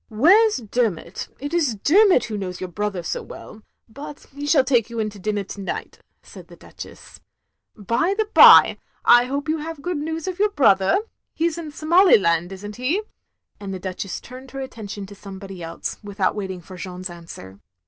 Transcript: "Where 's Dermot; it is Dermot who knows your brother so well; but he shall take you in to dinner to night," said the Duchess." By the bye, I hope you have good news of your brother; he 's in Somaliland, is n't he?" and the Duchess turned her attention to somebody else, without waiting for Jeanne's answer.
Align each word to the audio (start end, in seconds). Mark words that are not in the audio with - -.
"Where 0.09 0.49
's 0.49 0.57
Dermot; 0.57 1.27
it 1.39 1.53
is 1.53 1.75
Dermot 1.75 2.23
who 2.23 2.35
knows 2.35 2.59
your 2.59 2.71
brother 2.71 3.03
so 3.03 3.21
well; 3.21 3.61
but 3.87 4.21
he 4.33 4.47
shall 4.47 4.63
take 4.63 4.89
you 4.89 4.97
in 4.97 5.11
to 5.11 5.19
dinner 5.19 5.43
to 5.43 5.61
night," 5.61 5.99
said 6.23 6.47
the 6.47 6.55
Duchess." 6.55 7.19
By 7.75 8.15
the 8.17 8.25
bye, 8.33 8.79
I 9.05 9.25
hope 9.25 9.47
you 9.47 9.59
have 9.59 9.83
good 9.83 9.99
news 9.99 10.27
of 10.27 10.39
your 10.39 10.49
brother; 10.49 10.97
he 11.35 11.47
's 11.47 11.59
in 11.59 11.69
Somaliland, 11.69 12.51
is 12.51 12.65
n't 12.65 12.77
he?" 12.77 13.03
and 13.59 13.75
the 13.75 13.79
Duchess 13.79 14.19
turned 14.21 14.49
her 14.49 14.59
attention 14.61 15.05
to 15.05 15.13
somebody 15.13 15.61
else, 15.61 15.99
without 16.03 16.33
waiting 16.35 16.61
for 16.61 16.77
Jeanne's 16.77 17.11
answer. 17.11 17.59